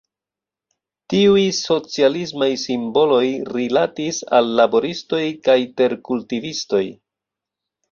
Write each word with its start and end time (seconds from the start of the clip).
Tiuj 1.13 1.43
socialismaj 1.57 2.47
simboloj 2.63 3.21
rilatis 3.59 4.23
al 4.41 4.51
laboristoj 4.63 5.23
kaj 5.51 5.59
terkultivistoj. 5.85 6.85